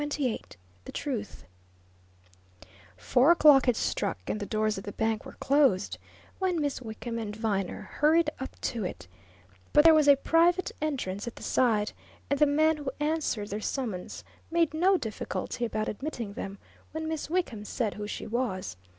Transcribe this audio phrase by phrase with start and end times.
[0.03, 0.45] CHAPTER XXVIII
[0.85, 1.43] THE TRUTH
[2.97, 5.99] Four o'clock had struck, and the doors of the bank were closed
[6.39, 9.07] when Miss Wickham and Viner hurried up to it,
[9.73, 11.91] but there was a private entrance at the side,
[12.31, 16.57] and the man who answered their summons made no difficulty about admitting them
[16.93, 18.77] when Miss Wickham said who she was.